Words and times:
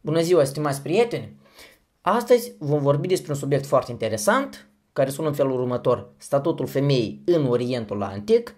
Bună 0.00 0.20
ziua, 0.20 0.44
stimați 0.44 0.82
prieteni! 0.82 1.36
Astăzi 2.00 2.52
vom 2.58 2.82
vorbi 2.82 3.06
despre 3.06 3.32
un 3.32 3.38
subiect 3.38 3.66
foarte 3.66 3.90
interesant, 3.90 4.68
care 4.92 5.10
sună 5.10 5.28
în 5.28 5.34
felul 5.34 5.60
următor, 5.60 6.10
statutul 6.16 6.66
femeii 6.66 7.22
în 7.24 7.46
Orientul 7.46 8.02
Antic. 8.02 8.54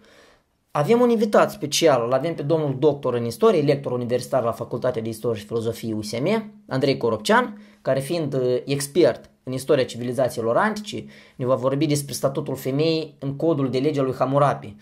Avem 0.70 1.00
un 1.00 1.08
invitat 1.08 1.50
special, 1.50 2.04
îl 2.04 2.12
avem 2.12 2.34
pe 2.34 2.42
domnul 2.42 2.76
doctor 2.78 3.14
în 3.14 3.24
istorie, 3.24 3.62
lector 3.62 3.92
universitar 3.92 4.42
la 4.42 4.52
Facultatea 4.52 5.02
de 5.02 5.08
Istorie 5.08 5.40
și 5.40 5.46
Filozofie 5.46 5.94
USM, 5.94 6.52
Andrei 6.68 6.96
Coropcean, 6.96 7.60
care 7.82 8.00
fiind 8.00 8.34
uh, 8.34 8.62
expert 8.64 9.30
în 9.42 9.52
istoria 9.52 9.84
civilizațiilor 9.84 10.56
antice, 10.56 11.04
ne 11.36 11.44
va 11.44 11.54
vorbi 11.54 11.86
despre 11.86 12.12
statutul 12.12 12.56
femeii 12.56 13.16
în 13.18 13.36
codul 13.36 13.70
de 13.70 13.78
lege 13.78 13.98
al 13.98 14.06
lui 14.06 14.14
Hammurapi. 14.14 14.76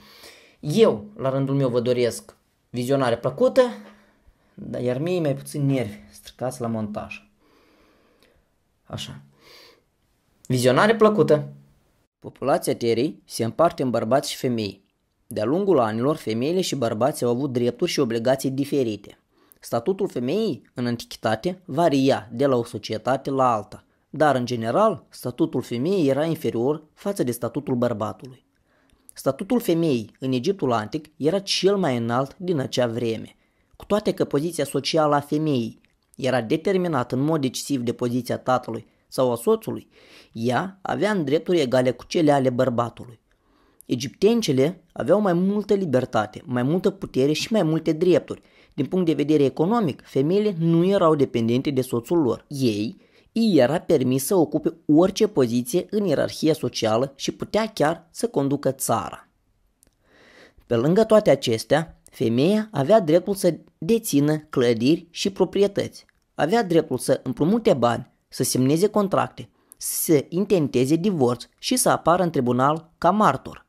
Eu, 0.61 1.05
la 1.17 1.31
rândul 1.31 1.55
meu, 1.55 1.69
vă 1.69 1.81
doresc 1.81 2.37
vizionare 2.71 3.17
plăcută, 3.17 3.63
dar 4.61 4.81
iar 4.81 4.99
mie 4.99 5.21
mai 5.21 5.35
puțin 5.35 5.67
nervi 5.67 5.99
stricați 6.11 6.61
la 6.61 6.67
montaj. 6.67 7.31
Așa. 8.85 9.21
Vizionare 10.47 10.97
plăcută. 10.97 11.53
Populația 12.19 12.77
Terei 12.77 13.23
se 13.25 13.45
împarte 13.45 13.83
în 13.83 13.91
bărbați 13.91 14.31
și 14.31 14.37
femei. 14.37 14.85
De-a 15.27 15.45
lungul 15.45 15.79
anilor, 15.79 16.17
femeile 16.17 16.61
și 16.61 16.77
bărbații 16.77 17.27
au 17.27 17.33
avut 17.33 17.53
drepturi 17.53 17.91
și 17.91 18.01
obligații 18.01 18.51
diferite. 18.51 19.19
Statutul 19.61 20.09
femeii, 20.09 20.71
în 20.75 20.87
antichitate, 20.87 21.63
varia 21.65 22.29
de 22.33 22.47
la 22.47 22.57
o 22.57 22.65
societate 22.65 23.31
la 23.31 23.55
alta, 23.55 23.85
dar, 24.11 24.35
în 24.35 24.47
general, 24.47 25.05
statutul 25.09 25.63
femeii 25.63 26.09
era 26.09 26.25
inferior 26.25 26.83
față 26.95 27.23
de 27.23 27.31
statutul 27.31 27.75
bărbatului. 27.75 28.47
Statutul 29.15 29.61
femeii 29.61 30.17
în 30.19 30.33
Egiptul 30.33 30.73
antic 30.73 31.07
era 31.17 31.39
cel 31.39 31.77
mai 31.77 31.97
înalt 31.97 32.37
din 32.39 32.59
acea 32.59 32.87
vreme, 32.87 33.37
cu 33.79 33.85
toate 33.85 34.13
că 34.13 34.25
poziția 34.25 34.65
socială 34.65 35.15
a 35.15 35.21
femeii 35.21 35.81
era 36.17 36.41
determinată 36.41 37.15
în 37.15 37.21
mod 37.21 37.41
decisiv 37.41 37.81
de 37.81 37.93
poziția 37.93 38.39
tatălui 38.39 38.87
sau 39.09 39.33
a 39.33 39.37
soțului, 39.37 39.89
ea 40.33 40.79
avea 40.83 41.11
în 41.11 41.25
drepturi 41.25 41.61
egale 41.61 41.91
cu 41.91 42.05
cele 42.05 42.33
ale 42.33 42.51
bărbatului. 42.51 43.21
Egiptencele 43.87 44.85
aveau 44.93 45.21
mai 45.21 45.33
multă 45.33 45.75
libertate, 45.75 46.43
mai 46.45 46.63
multă 46.63 46.91
putere 46.91 47.33
și 47.33 47.53
mai 47.53 47.63
multe 47.63 47.93
drepturi. 47.93 48.43
Din 48.75 48.87
punct 48.87 49.07
de 49.07 49.13
vedere 49.13 49.45
economic, 49.45 50.03
femeile 50.05 50.55
nu 50.59 50.85
erau 50.85 51.15
dependente 51.15 51.71
de 51.71 51.81
soțul 51.81 52.19
lor. 52.19 52.45
Ei 52.49 52.97
îi 53.33 53.57
era 53.57 53.79
permis 53.79 54.25
să 54.25 54.35
ocupe 54.35 54.77
orice 54.87 55.29
poziție 55.29 55.87
în 55.91 56.05
ierarhia 56.05 56.53
socială 56.53 57.13
și 57.17 57.33
putea 57.33 57.67
chiar 57.67 58.09
să 58.11 58.29
conducă 58.29 58.71
țara. 58.71 59.29
Pe 60.67 60.77
lângă 60.77 61.05
toate 61.05 61.31
acestea, 61.31 61.98
femeia 62.11 62.69
avea 62.73 63.01
dreptul 63.01 63.35
să 63.35 63.59
dețină 63.79 64.37
clădiri 64.37 65.07
și 65.11 65.31
proprietăți. 65.31 66.07
Avea 66.35 66.65
dreptul 66.65 66.99
să 66.99 67.21
împrumute 67.23 67.75
bani, 67.75 68.11
să 68.29 68.43
semneze 68.43 68.87
contracte, 68.89 69.49
să 69.77 70.25
intenteze 70.29 70.97
divorț 70.97 71.45
și 71.59 71.77
să 71.77 71.89
apară 71.89 72.23
în 72.23 72.31
tribunal 72.31 72.93
ca 72.99 73.11
martor. 73.11 73.67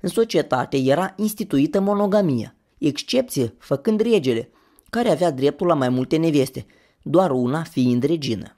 În 0.00 0.08
societate 0.08 0.76
era 0.76 1.14
instituită 1.16 1.80
monogamia, 1.80 2.54
excepție 2.78 3.54
făcând 3.58 4.00
regele, 4.00 4.50
care 4.90 5.10
avea 5.10 5.30
dreptul 5.30 5.66
la 5.66 5.74
mai 5.74 5.88
multe 5.88 6.16
neveste, 6.16 6.66
doar 7.02 7.30
una 7.30 7.62
fiind 7.62 8.02
regină. 8.02 8.56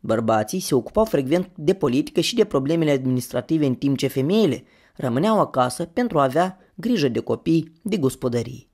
Bărbații 0.00 0.60
se 0.60 0.74
ocupau 0.74 1.04
frecvent 1.04 1.50
de 1.54 1.74
politică 1.74 2.20
și 2.20 2.34
de 2.34 2.44
problemele 2.44 2.90
administrative 2.90 3.66
în 3.66 3.74
timp 3.74 3.96
ce 3.96 4.06
femeile 4.06 4.64
rămâneau 5.00 5.40
acasă 5.40 5.84
pentru 5.84 6.18
a 6.18 6.22
avea 6.22 6.58
grijă 6.74 7.08
de 7.08 7.20
copii, 7.20 7.72
de 7.82 7.96
gospodărie. 7.96 8.68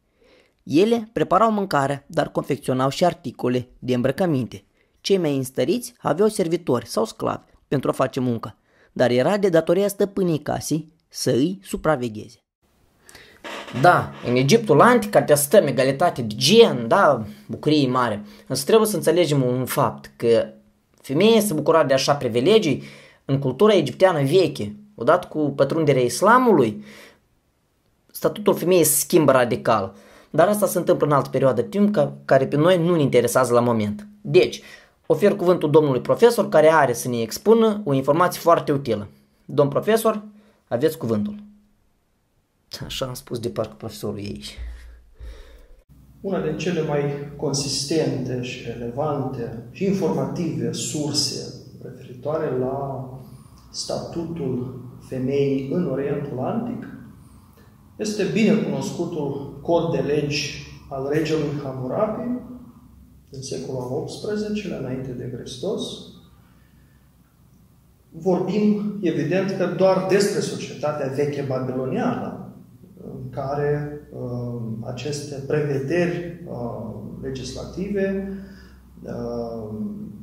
Ele 0.62 1.08
preparau 1.12 1.52
mâncarea, 1.52 2.04
dar 2.06 2.28
confecționau 2.28 2.88
și 2.88 3.04
articole 3.04 3.68
de 3.78 3.94
îmbrăcăminte. 3.94 4.64
Cei 5.00 5.18
mai 5.18 5.36
înstăriți 5.36 5.94
aveau 5.98 6.28
servitori 6.28 6.86
sau 6.86 7.04
sclavi 7.04 7.44
pentru 7.68 7.90
a 7.90 7.92
face 7.92 8.20
muncă, 8.20 8.56
dar 8.92 9.10
era 9.10 9.36
de 9.36 9.48
datoria 9.48 9.88
stăpânii 9.88 10.38
casei 10.38 10.92
să 11.08 11.30
îi 11.30 11.58
supravegheze. 11.62 12.38
Da, 13.80 14.12
în 14.28 14.36
Egiptul 14.36 14.80
antic 14.80 15.14
atestăm 15.14 15.66
egalitate 15.66 16.22
de 16.22 16.34
gen, 16.36 16.88
da, 16.88 17.26
bucurie 17.46 17.88
mare. 17.88 18.24
Însă 18.46 18.64
trebuie 18.64 18.88
să 18.88 18.96
înțelegem 18.96 19.42
un 19.42 19.64
fapt, 19.64 20.10
că 20.16 20.48
femeia 21.02 21.40
se 21.40 21.54
bucura 21.54 21.84
de 21.84 21.94
așa 21.94 22.14
privilegii 22.14 22.82
în 23.24 23.38
cultura 23.38 23.74
egipteană 23.74 24.22
veche. 24.22 24.76
Odată 24.98 25.26
cu 25.26 25.52
pătrunderea 25.56 26.02
islamului, 26.02 26.84
statutul 28.12 28.54
femeii 28.54 28.84
se 28.84 28.98
schimbă 28.98 29.32
radical. 29.32 29.94
Dar 30.30 30.48
asta 30.48 30.66
se 30.66 30.78
întâmplă 30.78 31.06
în 31.06 31.12
altă 31.12 31.28
perioadă 31.28 31.60
de 31.60 31.68
timp 31.68 31.92
ca, 31.94 32.16
care 32.24 32.46
pe 32.46 32.56
noi 32.56 32.78
nu 32.78 32.94
ne 32.94 33.02
interesează 33.02 33.52
la 33.52 33.60
moment. 33.60 34.06
Deci, 34.20 34.62
ofer 35.06 35.36
cuvântul 35.36 35.70
domnului 35.70 36.00
profesor 36.00 36.48
care 36.48 36.72
are 36.72 36.92
să 36.92 37.08
ne 37.08 37.20
expună 37.20 37.82
o 37.84 37.92
informație 37.92 38.40
foarte 38.40 38.72
utilă. 38.72 39.08
Domn 39.44 39.70
profesor, 39.70 40.22
aveți 40.68 40.98
cuvântul. 40.98 41.34
Așa 42.84 43.06
am 43.06 43.14
spus 43.14 43.38
de 43.38 43.48
parcă 43.48 43.74
profesorul 43.76 44.18
ei. 44.18 44.44
Una 46.20 46.40
din 46.40 46.58
cele 46.58 46.82
mai 46.82 47.02
consistente 47.36 48.42
și 48.42 48.64
relevante 48.66 49.62
și 49.70 49.84
informative 49.84 50.72
surse 50.72 51.54
referitoare 51.82 52.58
la 52.58 53.08
statutul 53.76 54.80
femeii 55.08 55.70
în 55.72 55.88
Orientul 55.90 56.38
Antic 56.38 56.86
este 57.96 58.24
bine 58.32 58.54
cunoscutul 58.54 59.58
cod 59.62 59.92
de 59.92 59.98
legi 59.98 60.66
al 60.88 61.08
regelui 61.12 61.60
Hammurapi 61.62 62.28
din 63.30 63.42
secolul 63.42 63.80
al 63.80 64.04
XVIII-lea, 64.04 64.78
înainte 64.78 65.10
de 65.10 65.32
Hristos. 65.36 65.82
Vorbim, 68.10 68.98
evident, 69.00 69.50
că 69.50 69.66
doar 69.76 70.06
despre 70.08 70.40
societatea 70.40 71.08
veche 71.08 71.44
babiloniană, 71.48 72.54
în 73.04 73.30
care 73.30 74.00
uh, 74.12 74.62
aceste 74.84 75.42
prevederi 75.46 76.44
uh, 76.48 76.94
legislative 77.22 78.28
uh, 78.30 78.46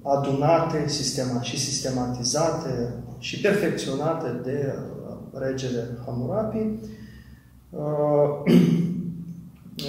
adunate 0.03 0.87
sistema, 0.87 1.41
și 1.41 1.59
sistematizate 1.59 2.93
și 3.17 3.41
perfecționate 3.41 4.41
de 4.43 4.73
uh, 4.75 5.15
regele 5.33 5.97
Hammurapi 6.05 6.67
Uh, 7.73 8.43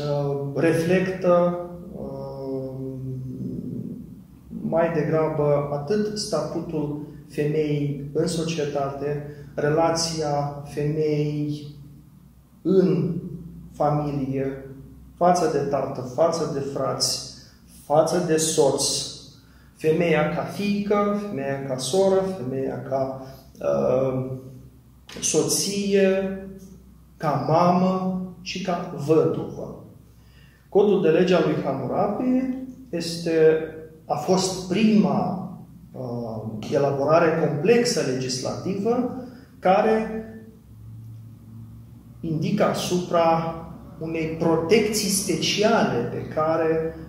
uh, 0.09 0.53
reflectă 0.55 1.61
uh, 1.93 2.75
mai 4.61 4.93
degrabă 4.93 5.69
atât 5.73 6.19
statutul 6.19 7.07
femeii 7.29 8.11
în 8.13 8.27
societate, 8.27 9.27
relația 9.55 10.63
femeii 10.65 11.77
în 12.63 13.15
familie, 13.73 14.69
față 15.17 15.51
de 15.53 15.59
tată, 15.59 16.01
față 16.01 16.51
de 16.53 16.61
frați, 16.61 17.34
față 17.85 18.25
de 18.27 18.37
soț, 18.37 18.85
femeia 19.77 20.35
ca 20.35 20.43
fiică, 20.43 21.21
femeia 21.29 21.65
ca 21.67 21.77
soră, 21.77 22.21
femeia 22.39 22.83
ca 22.83 23.27
uh, 23.61 24.31
soție, 25.21 26.39
ca 27.17 27.45
mamă 27.49 28.23
și 28.43 28.63
ca 28.63 28.95
văduvă. 29.07 29.85
Codul 30.69 31.03
de 31.03 31.09
lege 31.09 31.35
al 31.35 31.43
lui 31.47 31.63
Hammurapi 31.65 32.25
este, 32.91 33.59
a 34.07 34.15
fost 34.15 34.69
prima 34.69 35.49
uh, 35.93 36.69
elaborare 36.71 37.47
complexă 37.49 38.01
legislativă 38.01 39.25
care 39.59 40.25
indică 42.21 42.65
asupra 42.65 43.59
unei 43.99 44.27
protecții 44.27 45.09
speciale 45.09 45.99
pe 45.99 46.29
care, 46.35 46.95
uh, 46.97 47.04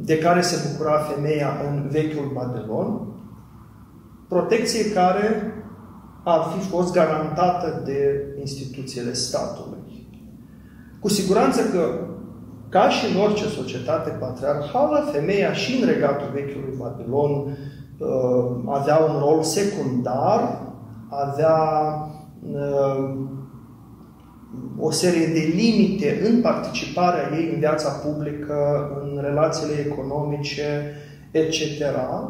de 0.00 0.18
care 0.18 0.40
se 0.40 0.68
bucura 0.70 0.98
femeia 0.98 1.50
în 1.68 1.88
vechiul 1.90 2.30
Babilon, 2.34 3.00
protecție 4.28 4.90
care 4.90 5.54
ar 6.24 6.40
fi 6.56 6.68
fost 6.68 6.92
garantată 6.92 7.82
de 7.84 8.26
instituțiile 8.40 9.12
statului. 9.12 10.08
Cu 11.00 11.08
siguranță 11.08 11.60
că, 11.62 12.06
ca 12.68 12.88
și 12.88 13.14
în 13.14 13.20
orice 13.20 13.44
societate 13.44 14.10
patriarhală, 14.10 15.08
femeia 15.12 15.52
și 15.52 15.80
în 15.80 15.88
regatul 15.88 16.30
vechiului 16.32 16.74
Babilon 16.78 17.30
uh, 17.30 18.56
avea 18.66 18.98
un 18.98 19.18
rol 19.18 19.42
secundar, 19.42 20.62
avea 21.08 21.58
uh, 22.52 23.14
o 24.78 24.90
serie 24.90 25.26
de 25.26 25.52
limite 25.54 26.20
în 26.28 26.40
participarea 26.40 27.30
ei 27.38 27.50
în 27.52 27.58
viața 27.58 27.88
publică, 27.88 28.88
în 29.02 29.20
relațiile 29.22 29.74
economice, 29.86 30.94
etc. 31.30 31.60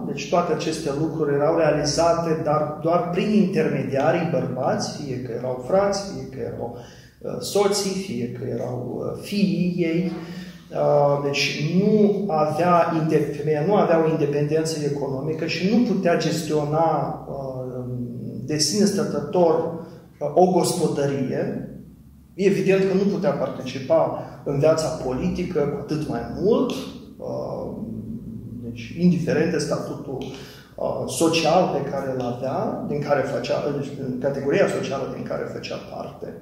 Deci 0.06 0.28
toate 0.28 0.52
aceste 0.52 0.90
lucruri 1.00 1.34
erau 1.34 1.56
realizate 1.56 2.40
dar 2.44 2.78
doar 2.82 3.10
prin 3.10 3.32
intermediarii 3.32 4.28
bărbați, 4.30 5.02
fie 5.02 5.22
că 5.22 5.32
erau 5.38 5.64
frați, 5.68 6.12
fie 6.12 6.28
că 6.28 6.48
erau 6.52 6.76
uh, 7.20 7.36
soții, 7.40 8.02
fie 8.02 8.32
că 8.32 8.44
erau 8.44 8.98
uh, 8.98 9.22
fiii 9.22 9.74
ei. 9.78 10.12
Deci 11.24 11.74
nu 11.82 12.24
avea, 12.30 12.92
femeia 13.36 13.64
nu 13.66 13.74
avea 13.74 14.04
o 14.04 14.08
independență 14.08 14.78
economică 14.84 15.46
și 15.46 15.76
nu 15.76 15.94
putea 15.94 16.16
gestiona 16.16 17.20
de 18.44 18.58
sine 18.58 18.84
stătător 18.84 19.86
o 20.34 20.50
gospodărie, 20.50 21.75
evident 22.44 22.80
că 22.80 22.94
nu 22.94 23.10
putea 23.12 23.30
participa 23.30 24.24
în 24.44 24.58
viața 24.58 24.88
politică 24.88 25.60
cu 25.60 25.78
atât 25.80 26.08
mai 26.08 26.20
mult, 26.40 26.72
deci 28.62 28.94
indiferent 28.98 29.50
de 29.52 29.58
statutul 29.58 30.24
social 31.06 31.68
pe 31.68 31.90
care 31.90 32.12
îl 32.14 32.20
avea, 32.20 32.84
din 32.88 33.00
care 33.00 33.20
făcea, 33.20 33.70
deci 33.78 33.90
în 34.06 34.18
categoria 34.18 34.68
socială 34.68 35.12
din 35.14 35.24
care 35.24 35.50
făcea 35.52 35.76
parte. 35.94 36.34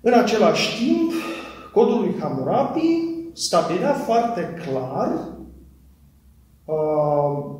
În 0.00 0.12
același 0.12 0.84
timp, 0.84 1.12
codul 1.72 2.00
lui 2.00 2.14
Hammurabi 2.20 3.02
stabilea 3.32 3.92
foarte 3.92 4.62
clar 4.66 5.28
uh, 6.64 7.54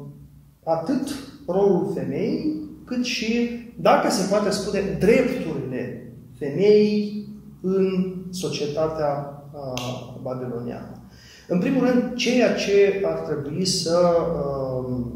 atât 0.64 1.14
rolul 1.46 1.93
femeii, 1.94 2.69
cât 2.84 3.05
și, 3.05 3.49
dacă 3.81 4.10
se 4.10 4.28
poate 4.31 4.50
spune, 4.50 4.96
drepturile 4.99 6.07
femeii 6.38 7.29
în 7.61 8.14
societatea 8.31 9.43
uh, 9.52 10.14
babiloniană. 10.23 11.02
În 11.49 11.58
primul 11.58 11.87
rând, 11.87 12.14
ceea 12.14 12.55
ce 12.55 13.02
ar 13.05 13.19
trebui 13.19 13.64
să 13.64 13.99
uh, 13.99 15.06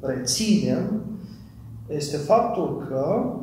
reținem 0.00 1.02
este 1.88 2.16
faptul 2.16 2.86
că, 2.88 3.34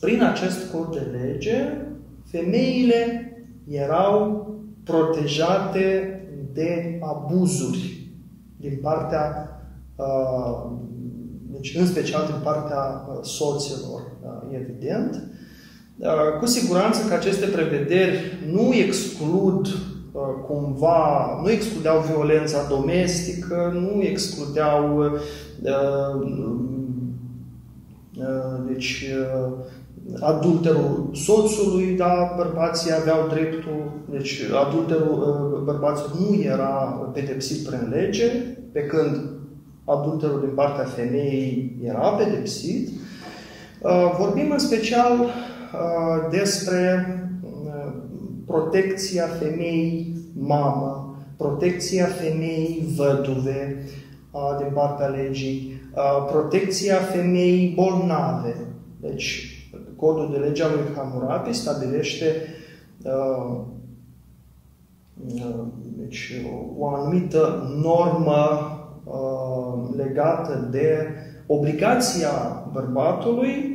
prin 0.00 0.22
acest 0.22 0.70
cod 0.72 0.92
de 0.92 1.18
lege, 1.18 1.86
femeile 2.24 3.32
erau 3.68 4.46
protejate 4.84 6.18
de 6.52 6.98
abuzuri 7.02 8.08
din 8.56 8.78
partea, 8.82 9.48
uh, 9.96 10.70
deci 11.50 11.76
în 11.78 11.86
special 11.86 12.26
din 12.26 12.40
partea 12.42 13.06
uh, 13.08 13.18
soților, 13.22 14.00
uh, 14.22 14.58
evident. 14.60 15.22
Cu 16.40 16.46
siguranță 16.46 17.08
că 17.08 17.14
aceste 17.14 17.46
prevederi 17.46 18.18
nu 18.52 18.74
exclud 18.74 19.68
cumva, 20.46 21.40
nu 21.42 21.50
excludeau 21.50 22.00
violența 22.00 22.66
domestică, 22.68 23.72
nu 23.74 24.02
excludeau 24.02 25.12
deci 28.66 29.06
adulterul 30.20 31.10
soțului, 31.12 31.94
da, 31.96 32.34
bărbații 32.36 32.92
aveau 32.92 33.28
dreptul, 33.28 33.92
deci 34.10 34.40
adulterul 34.66 35.52
uh, 35.52 35.60
bărbaților 35.64 36.10
nu 36.18 36.42
era 36.42 37.10
pedepsit 37.14 37.66
prin 37.66 37.88
lege, 37.90 38.30
pe 38.72 38.80
când 38.80 39.30
adulterul 39.84 40.40
din 40.40 40.54
partea 40.54 40.84
femeii 40.84 41.80
era 41.84 42.08
pedepsit. 42.08 42.88
Uh, 43.82 44.14
vorbim 44.18 44.50
în 44.50 44.58
special 44.58 45.18
uh, 45.20 45.53
despre 46.30 47.06
protecția 48.46 49.26
femeii 49.26 50.16
mamă, 50.38 51.16
protecția 51.36 52.06
femeii 52.06 52.94
văduve 52.96 53.84
din 54.58 54.72
partea 54.74 55.06
legii, 55.06 55.80
protecția 56.30 56.96
femeii 56.96 57.72
bolnave. 57.74 58.56
Deci, 59.00 59.54
codul 59.96 60.30
de 60.32 60.38
legea 60.38 60.66
lui 60.68 60.94
Hammurabi 60.96 61.52
stabilește 61.52 62.26
uh, 63.02 63.60
uh, 65.34 65.64
deci, 65.96 66.32
o 66.78 66.88
anumită 66.88 67.72
normă 67.82 68.58
uh, 69.04 69.96
legată 69.96 70.68
de 70.70 71.08
obligația 71.46 72.30
bărbatului, 72.72 73.73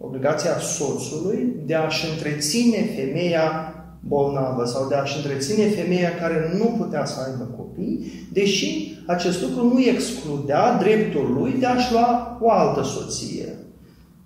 obligația 0.00 0.58
soțului 0.58 1.56
de 1.66 1.74
a-și 1.74 2.10
întreține 2.10 2.76
femeia 2.96 3.74
bolnavă 4.00 4.64
sau 4.64 4.88
de 4.88 4.94
a-și 4.94 5.16
întreține 5.16 5.68
femeia 5.68 6.14
care 6.14 6.52
nu 6.58 6.64
putea 6.64 7.04
să 7.04 7.20
aibă 7.20 7.44
copii, 7.56 8.06
deși 8.32 8.98
acest 9.06 9.42
lucru 9.42 9.66
nu 9.66 9.80
excludea 9.80 10.78
dreptul 10.78 11.32
lui 11.32 11.52
de 11.58 11.66
a-și 11.66 11.92
lua 11.92 12.38
o 12.40 12.50
altă 12.50 12.82
soție. 12.82 13.58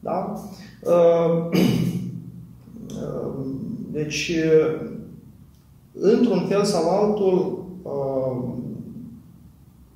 Da? 0.00 0.34
Uh, 0.82 1.58
uh, 2.88 3.46
deci, 3.90 4.32
uh, 4.44 4.90
într-un 5.92 6.46
fel 6.48 6.64
sau 6.64 6.90
altul, 6.90 7.64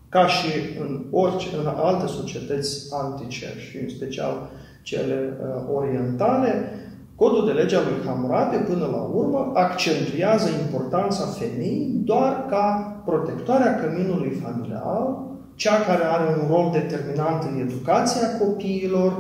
ca 0.08 0.26
și 0.26 0.48
în 0.80 1.04
orice, 1.10 1.48
în 1.60 1.66
alte 1.66 2.06
societăți 2.06 2.94
antice 3.02 3.46
și 3.70 3.76
în 3.76 3.88
special 3.88 4.50
cele 4.82 5.36
orientale, 5.74 6.72
Codul 7.18 7.46
de 7.46 7.52
lege 7.52 7.76
al 7.76 7.82
lui 7.84 8.06
Hammurabi, 8.06 8.56
până 8.56 8.86
la 8.86 9.02
urmă, 9.14 9.50
accentuează 9.54 10.48
importanța 10.64 11.24
femeii 11.24 12.00
doar 12.04 12.46
ca 12.48 12.96
protectoarea 13.04 13.74
căminului 13.74 14.40
familial, 14.42 15.26
cea 15.54 15.80
care 15.86 16.04
are 16.04 16.40
un 16.40 16.48
rol 16.48 16.70
determinant 16.72 17.42
în 17.42 17.60
educația 17.60 18.38
copiilor, 18.38 19.12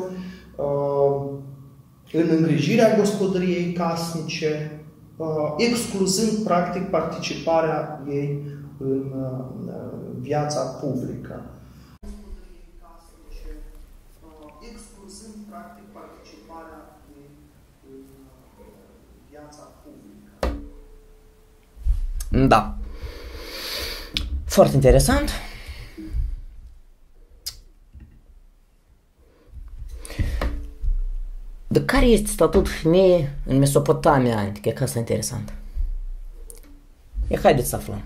în 2.12 2.26
îngrijirea 2.36 2.96
gospodăriei 2.96 3.72
casnice, 3.72 4.80
uh, 5.16 5.26
excluzând 5.56 6.44
practic 6.44 6.82
participarea 6.82 8.02
ei 8.10 8.42
în 8.78 9.02
uh, 9.16 10.07
viața 10.20 10.60
publică. 10.60 11.44
Excluzând 14.70 15.34
practic 15.48 15.84
participarea 15.92 16.98
ei 17.18 17.30
în 17.90 18.00
viața 19.30 19.62
publică. 19.82 20.56
Da. 22.48 22.76
Foarte 24.44 24.74
interesant. 24.74 25.30
De 31.66 31.84
care 31.84 32.04
este 32.04 32.30
statutul 32.30 32.72
femeii 32.72 33.28
în 33.46 33.58
Mesopotamia 33.58 34.36
antică? 34.36 34.70
Că 34.70 34.82
asta 34.82 34.98
e 34.98 35.00
interesant. 35.00 35.52
E, 37.28 37.36
haideți 37.36 37.68
să 37.68 37.76
aflăm. 37.76 38.02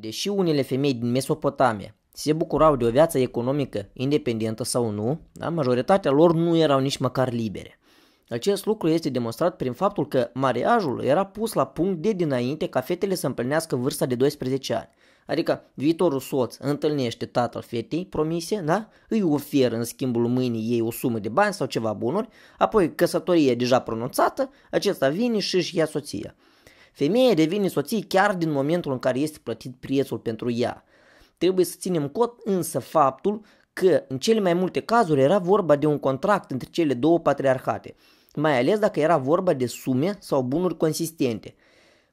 Deși 0.00 0.28
unele 0.28 0.62
femei 0.62 0.94
din 0.94 1.10
Mesopotamia 1.10 1.94
se 2.12 2.32
bucurau 2.32 2.76
de 2.76 2.84
o 2.84 2.90
viață 2.90 3.18
economică 3.18 3.88
independentă 3.92 4.64
sau 4.64 4.90
nu, 4.90 5.20
da, 5.32 5.48
majoritatea 5.48 6.10
lor 6.10 6.34
nu 6.34 6.56
erau 6.56 6.80
nici 6.80 6.96
măcar 6.96 7.32
libere. 7.32 7.78
Acest 8.28 8.66
lucru 8.66 8.88
este 8.88 9.08
demonstrat 9.08 9.56
prin 9.56 9.72
faptul 9.72 10.08
că 10.08 10.30
mariajul 10.34 11.02
era 11.04 11.24
pus 11.24 11.52
la 11.52 11.66
punct 11.66 12.02
de 12.02 12.12
dinainte 12.12 12.66
ca 12.66 12.80
fetele 12.80 13.14
să 13.14 13.26
împlinească 13.26 13.76
vârsta 13.76 14.06
de 14.06 14.14
12 14.14 14.74
ani. 14.74 14.88
Adică 15.26 15.70
viitorul 15.74 16.20
soț 16.20 16.56
întâlnește 16.56 17.26
tatăl 17.26 17.62
fetei 17.62 18.06
promise, 18.06 18.60
da? 18.60 18.88
îi 19.08 19.22
oferă 19.22 19.76
în 19.76 19.84
schimbul 19.84 20.26
mâinii 20.26 20.72
ei 20.72 20.80
o 20.80 20.90
sumă 20.90 21.18
de 21.18 21.28
bani 21.28 21.54
sau 21.54 21.66
ceva 21.66 21.92
bunuri, 21.92 22.28
apoi 22.58 22.94
căsătoria 22.94 23.54
deja 23.54 23.80
pronunțată, 23.80 24.50
acesta 24.70 25.08
vine 25.08 25.38
și 25.38 25.56
își 25.56 25.76
ia 25.76 25.86
soția. 25.86 26.34
Femeia 26.98 27.34
devine 27.34 27.68
soție 27.68 28.04
chiar 28.08 28.34
din 28.34 28.50
momentul 28.50 28.92
în 28.92 28.98
care 28.98 29.18
este 29.18 29.38
plătit 29.42 29.74
prețul 29.80 30.18
pentru 30.18 30.50
ea. 30.50 30.84
Trebuie 31.36 31.64
să 31.64 31.76
ținem 31.78 32.08
cont 32.08 32.32
însă 32.44 32.78
faptul 32.78 33.40
că 33.72 34.04
în 34.08 34.18
cele 34.18 34.40
mai 34.40 34.54
multe 34.54 34.80
cazuri 34.80 35.20
era 35.20 35.38
vorba 35.38 35.76
de 35.76 35.86
un 35.86 35.98
contract 35.98 36.50
între 36.50 36.68
cele 36.70 36.94
două 36.94 37.18
patriarhate, 37.18 37.94
mai 38.34 38.58
ales 38.58 38.78
dacă 38.78 39.00
era 39.00 39.16
vorba 39.16 39.52
de 39.52 39.66
sume 39.66 40.16
sau 40.20 40.42
bunuri 40.42 40.76
consistente– 40.76 41.54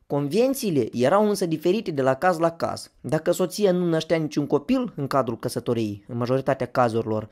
Convențiile 0.07 0.87
erau 0.91 1.29
însă 1.29 1.45
diferite 1.45 1.91
de 1.91 2.01
la 2.01 2.13
caz 2.13 2.37
la 2.37 2.51
caz. 2.51 2.91
Dacă 3.01 3.31
soția 3.31 3.71
nu 3.71 3.85
năștea 3.85 4.17
niciun 4.17 4.47
copil 4.47 4.93
în 4.95 5.07
cadrul 5.07 5.39
căsătoriei, 5.39 6.03
în 6.07 6.17
majoritatea 6.17 6.67
cazurilor 6.67 7.29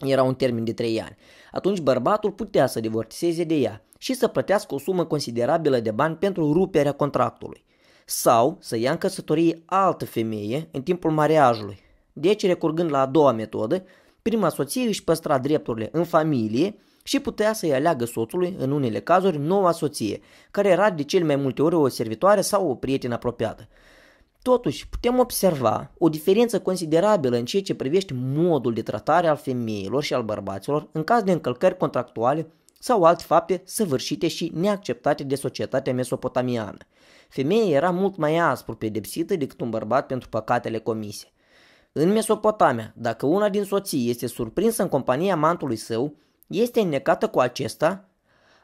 era 0.00 0.22
un 0.22 0.34
termen 0.34 0.64
de 0.64 0.72
3 0.72 1.00
ani, 1.00 1.16
atunci 1.52 1.80
bărbatul 1.80 2.32
putea 2.32 2.66
să 2.66 2.80
divorțeze 2.80 3.44
de 3.44 3.54
ea 3.54 3.84
și 4.02 4.14
să 4.14 4.26
plătească 4.26 4.74
o 4.74 4.78
sumă 4.78 5.04
considerabilă 5.04 5.80
de 5.80 5.90
bani 5.90 6.16
pentru 6.16 6.52
ruperea 6.52 6.92
contractului 6.92 7.64
sau 8.04 8.56
să 8.60 8.76
ia 8.76 8.90
în 8.90 8.96
căsătorie 8.96 9.62
altă 9.66 10.04
femeie 10.04 10.68
în 10.72 10.82
timpul 10.82 11.10
mariajului. 11.10 11.78
Deci, 12.12 12.46
recurgând 12.46 12.90
la 12.90 13.00
a 13.00 13.06
doua 13.06 13.32
metodă, 13.32 13.84
prima 14.22 14.48
soție 14.48 14.86
își 14.86 15.04
păstra 15.04 15.38
drepturile 15.38 15.88
în 15.92 16.04
familie 16.04 16.76
și 17.02 17.20
putea 17.20 17.52
să-i 17.52 17.74
aleagă 17.74 18.04
soțului, 18.04 18.56
în 18.58 18.70
unele 18.70 19.00
cazuri, 19.00 19.38
noua 19.38 19.72
soție, 19.72 20.20
care 20.50 20.68
era 20.68 20.90
de 20.90 21.02
cel 21.02 21.24
mai 21.24 21.36
multe 21.36 21.62
ori 21.62 21.74
o 21.74 21.88
servitoare 21.88 22.40
sau 22.40 22.70
o 22.70 22.74
prietenă 22.74 23.14
apropiată. 23.14 23.68
Totuși, 24.42 24.88
putem 24.88 25.18
observa 25.18 25.90
o 25.98 26.08
diferență 26.08 26.60
considerabilă 26.60 27.36
în 27.36 27.44
ceea 27.44 27.62
ce 27.62 27.74
privește 27.74 28.14
modul 28.16 28.72
de 28.72 28.82
tratare 28.82 29.26
al 29.26 29.36
femeilor 29.36 30.02
și 30.02 30.14
al 30.14 30.22
bărbaților 30.22 30.88
în 30.92 31.04
caz 31.04 31.22
de 31.22 31.32
încălcări 31.32 31.76
contractuale 31.76 32.46
sau 32.82 33.02
alte 33.02 33.22
fapte 33.26 33.62
săvârșite 33.64 34.28
și 34.28 34.52
neacceptate 34.54 35.22
de 35.22 35.34
societatea 35.34 35.94
mesopotamiană. 35.94 36.78
femeia 37.28 37.76
era 37.76 37.90
mult 37.90 38.16
mai 38.16 38.36
aspru 38.36 38.74
pedepsită 38.74 39.36
decât 39.36 39.60
un 39.60 39.70
bărbat 39.70 40.06
pentru 40.06 40.28
păcatele 40.28 40.78
comise. 40.78 41.32
În 41.92 42.12
Mesopotamia, 42.12 42.92
dacă 42.96 43.26
una 43.26 43.48
din 43.48 43.64
soții 43.64 44.10
este 44.10 44.26
surprinsă 44.26 44.82
în 44.82 44.88
compania 44.88 45.36
mantului 45.36 45.76
său, 45.76 46.14
este 46.46 46.80
înnecată 46.80 47.28
cu 47.28 47.40
acesta, 47.40 48.08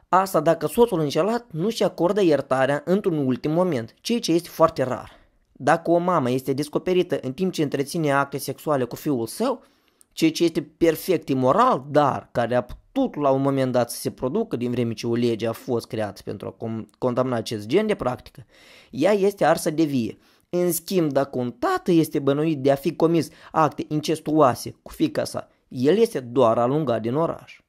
asta 0.09 0.39
dacă 0.39 0.67
soțul 0.67 0.99
înșelat 0.99 1.45
nu 1.51 1.69
și 1.69 1.83
acordă 1.83 2.21
iertarea 2.21 2.81
într-un 2.85 3.17
ultim 3.17 3.51
moment, 3.51 3.93
ceea 4.01 4.19
ce 4.19 4.31
este 4.31 4.49
foarte 4.49 4.83
rar. 4.83 5.11
Dacă 5.51 5.91
o 5.91 5.97
mamă 5.97 6.29
este 6.29 6.53
descoperită 6.53 7.19
în 7.21 7.33
timp 7.33 7.53
ce 7.53 7.63
întreține 7.63 8.11
acte 8.11 8.37
sexuale 8.37 8.83
cu 8.83 8.95
fiul 8.95 9.27
său, 9.27 9.63
ceea 10.11 10.31
ce 10.31 10.43
este 10.43 10.61
perfect 10.61 11.29
imoral, 11.29 11.85
dar 11.89 12.29
care 12.31 12.55
a 12.55 12.65
putut 12.97 13.21
la 13.21 13.29
un 13.29 13.41
moment 13.41 13.71
dat 13.71 13.91
să 13.91 13.97
se 13.97 14.11
producă 14.11 14.55
din 14.55 14.71
vreme 14.71 14.93
ce 14.93 15.07
o 15.07 15.15
lege 15.15 15.47
a 15.47 15.51
fost 15.51 15.87
creată 15.87 16.21
pentru 16.23 16.47
a 16.47 16.67
condamna 16.97 17.35
acest 17.35 17.67
gen 17.67 17.87
de 17.87 17.95
practică, 17.95 18.45
ea 18.89 19.11
este 19.11 19.45
arsă 19.45 19.69
de 19.69 19.83
vie. 19.83 20.17
În 20.49 20.71
schimb, 20.71 21.11
dacă 21.11 21.39
un 21.39 21.51
tată 21.51 21.91
este 21.91 22.19
bănuit 22.19 22.61
de 22.61 22.71
a 22.71 22.75
fi 22.75 22.95
comis 22.95 23.29
acte 23.51 23.85
incestuoase 23.87 24.75
cu 24.81 24.91
fica 24.91 25.23
sa, 25.23 25.47
el 25.67 25.97
este 25.97 26.19
doar 26.19 26.57
alungat 26.57 27.01
din 27.01 27.15
oraș. 27.15 27.61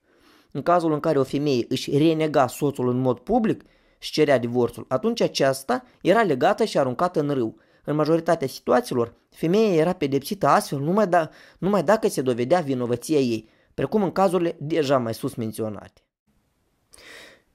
În 0.50 0.62
cazul 0.62 0.92
în 0.92 1.00
care 1.00 1.18
o 1.18 1.24
femeie 1.24 1.64
își 1.68 1.98
renega 1.98 2.46
soțul 2.46 2.88
în 2.88 2.98
mod 2.98 3.18
public 3.18 3.64
și 3.98 4.12
cerea 4.12 4.38
divorțul, 4.38 4.84
atunci 4.88 5.20
aceasta 5.20 5.84
era 6.02 6.22
legată 6.22 6.64
și 6.64 6.78
aruncată 6.78 7.20
în 7.20 7.30
râu. 7.30 7.56
În 7.84 7.96
majoritatea 7.96 8.46
situațiilor, 8.46 9.14
femeia 9.30 9.74
era 9.74 9.92
pedepsită 9.92 10.46
astfel 10.46 10.78
numai, 10.78 11.06
da, 11.06 11.30
numai 11.58 11.82
dacă 11.82 12.08
se 12.08 12.20
dovedea 12.20 12.60
vinovăția 12.60 13.18
ei, 13.18 13.48
precum 13.78 14.02
în 14.02 14.12
cazurile 14.12 14.56
deja 14.60 14.98
mai 14.98 15.14
sus 15.14 15.34
menționate. 15.34 16.02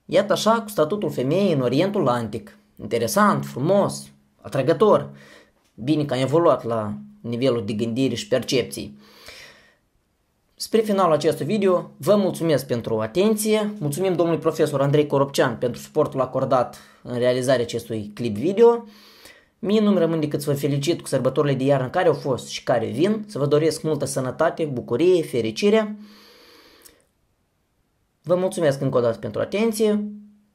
Iată 0.05 0.33
așa 0.33 0.61
cu 0.61 0.69
statutul 0.69 1.11
femeii 1.11 1.53
în 1.53 1.61
Orientul 1.61 2.07
Antic. 2.07 2.57
Interesant, 2.81 3.45
frumos, 3.45 4.11
atrăgător. 4.41 5.09
Bine 5.73 6.05
că 6.05 6.13
am 6.13 6.19
evoluat 6.19 6.63
la 6.63 6.93
nivelul 7.21 7.65
de 7.65 7.73
gândire 7.73 8.15
și 8.15 8.27
percepții. 8.27 8.99
Spre 10.55 10.81
finalul 10.81 11.13
acestui 11.13 11.45
video, 11.45 11.91
vă 11.97 12.15
mulțumesc 12.15 12.67
pentru 12.67 12.99
atenție, 12.99 13.73
mulțumim 13.79 14.13
domnului 14.15 14.41
profesor 14.41 14.81
Andrei 14.81 15.07
Coropcean 15.07 15.57
pentru 15.57 15.81
suportul 15.81 16.21
acordat 16.21 16.77
în 17.01 17.17
realizarea 17.17 17.63
acestui 17.63 18.11
clip 18.13 18.35
video. 18.35 18.85
Mie 19.65 19.79
nu-mi 19.79 19.97
rămân 19.97 20.19
decât 20.19 20.41
să 20.41 20.51
vă 20.51 20.57
felicit 20.57 21.01
cu 21.01 21.07
sărbătorile 21.07 21.53
de 21.53 21.63
iarnă 21.63 21.89
care 21.89 22.07
au 22.07 22.13
fost 22.13 22.47
și 22.47 22.63
care 22.63 22.85
vin, 22.85 23.23
să 23.27 23.37
vă 23.37 23.45
doresc 23.45 23.83
multă 23.83 24.05
sănătate, 24.05 24.65
bucurie, 24.65 25.23
fericire. 25.23 25.97
Vă 28.21 28.35
mulțumesc 28.35 28.81
încă 28.81 28.97
o 28.97 29.01
dată 29.01 29.17
pentru 29.17 29.41
atenție, 29.41 30.11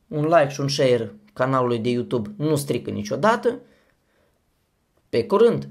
un 0.09 0.25
like 0.25 0.49
și 0.49 0.61
un 0.61 0.69
share 0.69 1.15
canalului 1.33 1.79
de 1.79 1.89
YouTube 1.89 2.35
nu 2.37 2.57
strică 2.57 2.91
niciodată. 2.91 3.61
Pe 5.09 5.27
curând! 5.27 5.69